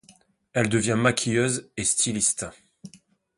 Elle 0.53 0.67
devient 0.67 0.97
maquilleuse 0.97 1.69
et 1.77 1.83
styliste. 1.83 2.47